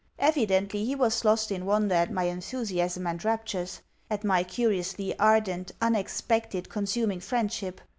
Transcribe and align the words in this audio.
Evidently, 0.17 0.83
he 0.83 0.95
was 0.95 1.23
lost 1.23 1.51
in 1.51 1.63
wonder 1.63 1.93
at 1.93 2.11
my 2.11 2.23
enthusiasm 2.23 3.05
and 3.05 3.23
raptures 3.23 3.81
at 4.09 4.23
my 4.23 4.43
curiously 4.43 5.13
ardent, 5.19 5.73
unexpected, 5.79 6.69
consuming 6.69 7.19
friendship. 7.19 7.79